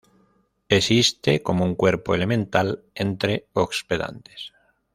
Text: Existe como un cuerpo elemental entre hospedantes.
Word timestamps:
Existe 0.67 1.43
como 1.43 1.63
un 1.63 1.75
cuerpo 1.75 2.15
elemental 2.15 2.83
entre 2.95 3.45
hospedantes. 3.53 4.51